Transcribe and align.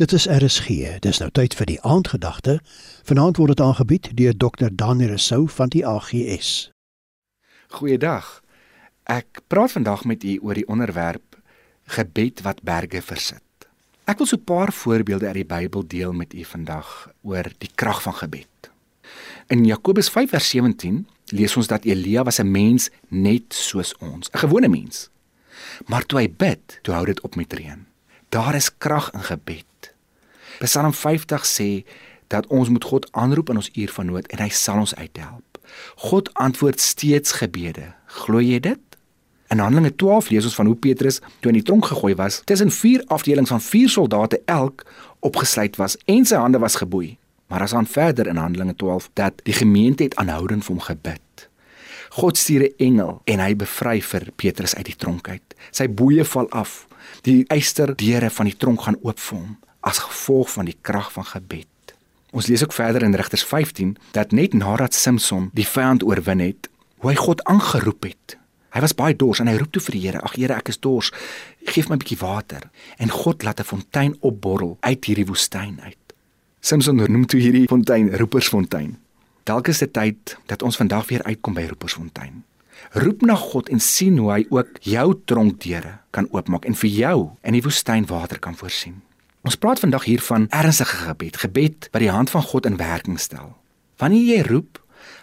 Dit 0.00 0.12
is 0.12 0.24
RSG. 0.26 0.66
Dis 1.04 1.18
nou 1.20 1.26
tyd 1.28 1.52
vir 1.58 1.68
die 1.68 1.80
aandgedagte. 1.84 2.54
Vanaand 3.04 3.36
word 3.36 3.52
dit 3.52 3.60
aangebied 3.60 4.06
deur 4.16 4.32
Dr. 4.32 4.70
Daniel 4.72 5.10
Rousseau 5.12 5.44
van 5.52 5.68
die 5.68 5.82
AGS. 5.84 6.70
Goeiedag. 7.76 8.30
Ek 9.04 9.42
praat 9.52 9.74
vandag 9.76 10.06
met 10.08 10.24
u 10.24 10.38
oor 10.40 10.56
die 10.56 10.64
onderwerp 10.72 11.36
gebed 11.92 12.40
wat 12.46 12.64
berge 12.64 13.04
versit. 13.04 13.68
Ek 14.08 14.24
wil 14.24 14.26
so 14.26 14.40
'n 14.40 14.44
paar 14.44 14.72
voorbeelde 14.72 15.26
uit 15.26 15.42
die 15.42 15.44
Bybel 15.44 15.84
deel 15.86 16.12
met 16.12 16.32
u 16.32 16.44
vandag 16.44 17.12
oor 17.20 17.52
die 17.58 17.70
krag 17.74 18.00
van 18.02 18.14
gebed. 18.14 18.70
In 19.48 19.64
Jakobus 19.64 20.08
5:17 20.08 21.06
lees 21.26 21.56
ons 21.56 21.66
dat 21.66 21.84
Elia 21.84 22.24
was 22.24 22.40
'n 22.40 22.50
mens 22.50 22.88
net 23.08 23.52
soos 23.52 23.92
ons, 23.98 24.30
'n 24.32 24.38
gewone 24.38 24.68
mens. 24.68 25.10
Maar 25.86 26.06
toe 26.06 26.18
hy 26.20 26.28
bid, 26.36 26.78
toe 26.82 26.94
hou 26.94 27.04
dit 27.06 27.20
op 27.20 27.36
met 27.36 27.52
reën. 27.52 27.86
Daar 28.28 28.54
is 28.54 28.78
krag 28.78 29.12
in 29.12 29.22
gebed. 29.22 29.69
Psalm 30.60 30.92
50 30.92 31.46
sê 31.46 31.84
dat 32.28 32.46
ons 32.46 32.68
moet 32.68 32.84
God 32.84 33.08
aanroep 33.16 33.48
in 33.48 33.56
ons 33.56 33.70
uur 33.72 33.92
van 33.96 34.06
nood 34.06 34.26
en 34.28 34.42
hy 34.44 34.48
sal 34.52 34.82
ons 34.82 34.94
uithelp. 34.94 35.58
God 36.10 36.28
antwoord 36.34 36.80
steeds 36.80 37.32
gebede. 37.40 37.86
Glo 38.20 38.42
jy 38.44 38.58
dit? 38.60 38.82
In 39.50 39.58
Handelinge 39.58 39.94
12 39.96 40.28
lees 40.30 40.46
ons 40.46 40.54
van 40.54 40.68
hoe 40.68 40.76
Petrus 40.76 41.18
toe 41.40 41.50
in 41.50 41.58
die 41.58 41.64
tronk 41.66 41.88
gegooi 41.88 42.12
was, 42.18 42.42
tussen 42.44 42.70
vier 42.70 43.02
afdelings 43.08 43.50
van 43.50 43.62
vier 43.64 43.88
soldate 43.88 44.42
elk 44.44 44.84
opgesluit 45.26 45.80
was 45.80 45.96
en 46.04 46.28
sy 46.28 46.38
hande 46.38 46.60
was 46.62 46.76
geboei. 46.82 47.16
Maar 47.50 47.64
as 47.66 47.74
aan 47.74 47.88
verder 47.88 48.28
in 48.30 48.38
Handelinge 48.38 48.76
12 48.76 49.08
dat 49.18 49.40
die 49.48 49.56
gemeente 49.56 50.04
het 50.06 50.18
aanhoudend 50.20 50.66
vir 50.66 50.76
hom 50.76 50.84
gebid. 50.90 51.48
God 52.20 52.36
stuur 52.36 52.68
'n 52.68 52.74
engel 52.76 53.22
en 53.24 53.40
hy 53.40 53.56
bevry 53.56 54.02
vir 54.02 54.28
Petrus 54.36 54.74
uit 54.74 54.86
die 54.86 54.96
tronk 54.96 55.28
uit. 55.28 55.54
Sy 55.70 55.88
boeye 55.88 56.24
val 56.24 56.50
af. 56.50 56.86
Die 57.22 57.44
eysterdeure 57.48 58.30
van 58.30 58.46
die 58.46 58.56
tronk 58.56 58.82
gaan 58.82 58.98
oop 59.02 59.18
vir 59.18 59.38
hom 59.38 59.58
as 59.80 59.98
gevolg 59.98 60.50
van 60.50 60.64
die 60.64 60.76
krag 60.80 61.12
van 61.12 61.24
gebed. 61.24 61.66
Ons 62.30 62.46
lees 62.46 62.62
ook 62.62 62.72
verder 62.72 63.02
in 63.02 63.14
Rigters 63.14 63.44
15 63.44 63.96
dat 64.14 64.32
net 64.32 64.52
nadat 64.52 64.94
Samson 64.94 65.50
die 65.52 65.66
vyand 65.66 66.04
oorwin 66.06 66.38
het, 66.38 66.68
hoe 67.02 67.10
hy 67.10 67.16
God 67.16 67.42
aangeroep 67.44 68.06
het. 68.06 68.36
Hy 68.70 68.82
was 68.84 68.94
baie 68.94 69.16
dors 69.16 69.40
en 69.42 69.48
hy 69.50 69.56
roep 69.58 69.72
toe 69.74 69.82
vir 69.82 69.96
die 69.96 70.02
Here: 70.04 70.20
"Ag 70.22 70.36
Here, 70.36 70.54
ek 70.54 70.68
is 70.68 70.78
dors. 70.78 71.10
Geef 71.66 71.88
my 71.88 71.96
'n 71.96 71.98
bietjie 71.98 72.20
water." 72.20 72.70
En 72.98 73.10
God 73.10 73.42
laat 73.42 73.60
'n 73.60 73.64
fontein 73.64 74.16
opborrel 74.20 74.76
uit 74.80 75.04
hierdie 75.04 75.26
woestyn 75.26 75.80
uit. 75.80 75.96
Samson 76.60 76.96
noem 76.96 77.26
toe 77.26 77.40
hierdie 77.40 77.66
fontein 77.66 78.16
Roepersfontein. 78.16 78.98
Dalk 79.44 79.68
is 79.68 79.78
dit 79.78 79.92
tyd 79.92 80.36
dat 80.46 80.62
ons 80.62 80.76
vandag 80.76 81.08
weer 81.08 81.22
uitkom 81.22 81.54
by 81.54 81.64
Roepersfontein. 81.66 82.44
Roep 82.92 83.22
na 83.22 83.34
God 83.34 83.68
en 83.68 83.80
sien 83.80 84.18
hoe 84.18 84.32
hy 84.32 84.46
ook 84.50 84.68
jou 84.80 85.20
tronkdeure 85.24 85.98
kan 86.10 86.28
oopmaak 86.30 86.64
en 86.64 86.74
vir 86.74 86.90
jou 86.90 87.30
in 87.42 87.52
die 87.52 87.62
woestyn 87.62 88.06
water 88.06 88.38
kan 88.38 88.56
voorsien. 88.56 89.02
Ons 89.40 89.56
praat 89.56 89.80
vandag 89.80 90.04
hier 90.04 90.20
van 90.20 90.46
ernstige 90.52 90.96
gebed, 91.06 91.38
gebed 91.40 91.88
wat 91.94 92.02
die 92.02 92.12
hand 92.12 92.30
van 92.30 92.42
God 92.44 92.66
in 92.68 92.76
werking 92.76 93.16
stel. 93.20 93.54
Wanneer 93.96 94.26
jy 94.28 94.40
roep, 94.44 94.80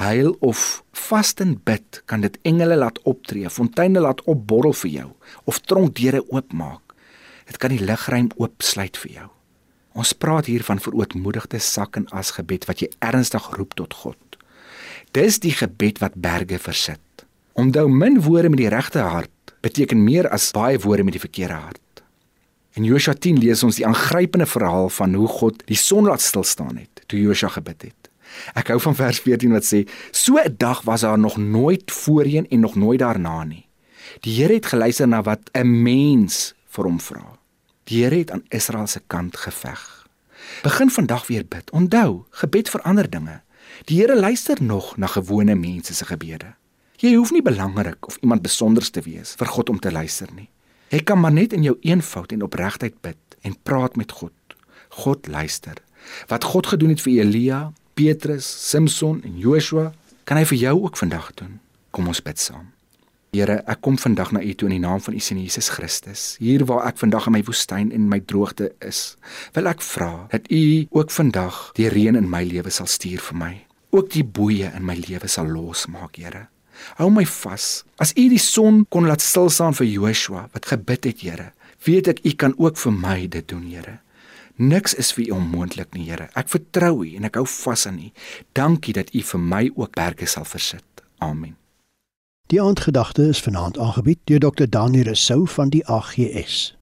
huil 0.00 0.30
of 0.40 0.82
vas 1.08 1.34
en 1.44 1.58
bid, 1.64 2.00
kan 2.08 2.24
dit 2.24 2.38
engele 2.48 2.78
laat 2.80 3.02
optree, 3.04 3.50
fonteine 3.52 4.00
laat 4.00 4.22
opborrel 4.24 4.72
vir 4.72 4.90
jou 4.90 5.08
of 5.44 5.60
tronkdeure 5.60 6.22
oopmaak. 6.32 6.94
Dit 7.48 7.60
kan 7.60 7.72
die 7.72 7.84
lugruim 7.84 8.30
oopsluit 8.36 8.96
vir 8.96 9.12
jou. 9.12 9.26
Ons 9.98 10.14
praat 10.16 10.48
hier 10.48 10.64
van 10.64 10.80
verootmoedigde 10.80 11.60
sak 11.60 11.98
en 12.00 12.06
as 12.08 12.32
gebed 12.36 12.64
wat 12.68 12.80
jy 12.80 12.88
ernstig 13.04 13.50
roep 13.58 13.76
tot 13.76 13.92
God. 13.92 14.38
Dis 15.12 15.40
die 15.44 15.52
gebed 15.52 16.00
wat 16.00 16.16
berge 16.16 16.60
versit. 16.62 17.26
Onthou 17.58 17.88
min 17.92 18.22
woorde 18.24 18.48
met 18.48 18.62
die 18.62 18.72
regte 18.72 19.04
hart 19.04 19.52
beteken 19.60 20.00
meer 20.04 20.28
as 20.32 20.48
baie 20.54 20.78
woorde 20.80 21.04
met 21.04 21.16
die 21.18 21.24
verkeerde 21.24 21.60
hart. 21.60 21.82
In 22.76 22.84
Josua 22.84 23.14
10 23.14 23.38
lees 23.38 23.62
ons 23.62 23.76
die 23.76 23.86
aangrypende 23.86 24.46
verhaal 24.46 24.88
van 24.88 25.14
hoe 25.14 25.28
God 25.28 25.62
die 25.66 25.76
son 25.76 26.04
laat 26.04 26.20
stil 26.20 26.44
staan 26.44 26.76
het 26.76 27.02
toe 27.06 27.20
Josua 27.20 27.48
gebid 27.48 27.82
het. 27.82 28.10
Ek 28.54 28.68
hou 28.68 28.80
van 28.80 28.94
vers 28.94 29.20
14 29.24 29.52
wat 29.52 29.64
sê: 29.64 29.88
"So 30.10 30.36
'n 30.36 30.54
dag 30.58 30.82
was 30.82 31.00
daar 31.00 31.18
nog 31.18 31.36
nooit 31.36 31.90
voorheen 31.90 32.48
en 32.48 32.60
nog 32.60 32.74
nooit 32.74 32.98
daarna 32.98 33.44
nie. 33.44 33.68
Die 34.20 34.42
Here 34.42 34.54
het 34.54 34.66
geluister 34.66 35.08
na 35.08 35.22
wat 35.22 35.50
'n 35.52 35.82
mens 35.82 36.54
vir 36.68 36.84
hom 36.84 37.00
vra. 37.00 37.38
Die 37.84 38.02
Here 38.04 38.18
het 38.18 38.30
aan 38.30 38.44
Israel 38.48 38.86
se 38.86 39.00
kant 39.06 39.36
geveg. 39.36 40.06
Begin 40.62 40.90
vandag 40.90 41.26
weer 41.26 41.46
bid. 41.48 41.70
Onthou, 41.70 42.24
gebed 42.30 42.70
verander 42.70 43.10
dinge. 43.10 43.40
Die 43.84 44.00
Here 44.00 44.16
luister 44.16 44.62
nog 44.62 44.96
na 44.96 45.06
gewone 45.06 45.54
mense 45.54 45.94
se 45.94 46.04
gebede. 46.04 46.54
Jy 46.96 47.14
hoef 47.14 47.30
nie 47.30 47.42
belangrik 47.42 48.06
of 48.06 48.16
iemand 48.20 48.42
besonders 48.42 48.90
te 48.90 49.00
wees 49.00 49.34
vir 49.38 49.46
God 49.46 49.68
om 49.68 49.78
te 49.78 49.92
luister 49.92 50.28
nie. 50.34 50.48
Jy 50.88 51.02
kan 51.04 51.20
maar 51.20 51.32
net 51.32 51.52
in 51.52 51.66
jou 51.66 51.76
eenvoud 51.84 52.32
en 52.32 52.46
opregtheid 52.46 52.96
bid 53.04 53.38
en 53.44 53.56
praat 53.62 53.96
met 53.96 54.12
God. 54.12 54.32
God 54.88 55.26
luister. 55.28 55.76
Wat 56.30 56.44
God 56.44 56.66
gedoen 56.72 56.94
het 56.94 57.02
vir 57.04 57.20
Elia, 57.20 57.60
Petrus, 57.94 58.48
Samson 58.70 59.20
en 59.22 59.36
Joshua, 59.38 59.92
kan 60.24 60.40
hy 60.40 60.46
vir 60.48 60.58
jou 60.62 60.74
ook 60.86 60.96
vandag 60.96 61.32
doen. 61.36 61.58
Kom 61.92 62.08
ons 62.08 62.22
bid 62.24 62.40
saam. 62.40 62.70
Here, 63.36 63.58
ek 63.68 63.82
kom 63.84 63.98
vandag 64.00 64.32
na 64.32 64.40
U 64.40 64.52
toe 64.56 64.70
in 64.70 64.78
die 64.78 64.80
naam 64.80 65.02
van 65.04 65.16
U 65.16 65.20
seun 65.20 65.42
Jesus 65.42 65.68
Christus. 65.74 66.22
Hier 66.40 66.64
waar 66.64 66.86
ek 66.88 66.96
vandag 67.02 67.28
in 67.28 67.36
my 67.36 67.42
woestyn 67.44 67.92
en 67.92 68.08
my 68.08 68.22
droogte 68.24 68.70
is, 68.80 69.18
wil 69.52 69.68
ek 69.68 69.84
vra 69.84 70.12
dat 70.32 70.48
U 70.48 70.62
ook 70.96 71.12
vandag 71.12 71.58
die 71.76 71.90
reën 71.92 72.16
in 72.16 72.30
my 72.32 72.40
lewe 72.48 72.72
sal 72.72 72.88
stuur 72.88 73.20
vir 73.28 73.36
my. 73.36 73.54
Ook 73.92 74.08
die 74.16 74.24
boeye 74.24 74.72
in 74.72 74.88
my 74.88 74.96
lewe 74.96 75.28
sal 75.28 75.48
losmaak, 75.52 76.16
Here. 76.16 76.48
Hou 76.98 77.10
my 77.10 77.24
vas. 77.26 77.84
As 77.98 78.14
U 78.16 78.28
die 78.30 78.42
son 78.42 78.84
kon 78.88 79.08
laat 79.08 79.24
stil 79.24 79.50
staan 79.50 79.76
vir 79.78 79.86
Joshua 79.86 80.48
wat 80.52 80.70
gebid 80.70 81.04
het, 81.04 81.20
Here, 81.20 81.52
weet 81.84 82.08
ek 82.08 82.24
U 82.24 82.34
kan 82.34 82.54
ook 82.58 82.76
vir 82.78 82.92
my 82.92 83.26
dit 83.26 83.48
doen, 83.48 83.66
Here. 83.68 83.98
Niks 84.58 84.94
is 84.94 85.12
vir 85.14 85.28
U 85.28 85.38
onmoontlik 85.38 85.94
nie, 85.94 86.08
Here. 86.10 86.30
Ek 86.34 86.50
vertrou 86.50 87.04
U 87.04 87.14
en 87.14 87.28
ek 87.28 87.38
hou 87.38 87.46
vas 87.46 87.86
aan 87.86 88.00
U. 88.02 88.10
Dankie 88.58 88.94
dat 88.94 89.14
U 89.14 89.22
vir 89.22 89.40
my 89.40 89.64
ook 89.74 89.94
berge 89.94 90.26
sal 90.26 90.46
versit. 90.48 90.84
Amen. 91.18 91.56
Die 92.48 92.62
aandgedagte 92.62 93.28
is 93.28 93.42
vanaand 93.44 93.78
aangebied 93.78 94.18
deur 94.24 94.40
Dr. 94.40 94.64
Daniel 94.64 95.10
Rousseau 95.10 95.46
van 95.46 95.68
die 95.68 95.84
AGS. 95.86 96.77